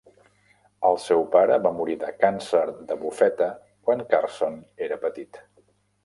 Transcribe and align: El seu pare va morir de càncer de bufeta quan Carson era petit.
El 0.87 0.95
seu 1.01 1.19
pare 1.33 1.57
va 1.65 1.71
morir 1.81 1.97
de 2.03 2.07
càncer 2.23 2.61
de 2.91 2.97
bufeta 3.01 3.49
quan 3.89 4.01
Carson 4.15 4.57
era 4.87 4.99
petit. 5.05 5.39